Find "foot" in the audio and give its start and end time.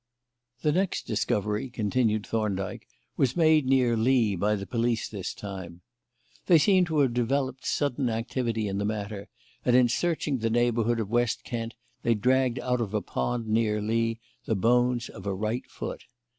15.69-16.05